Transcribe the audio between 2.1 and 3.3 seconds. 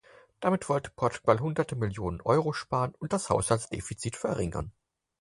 Euro sparen und das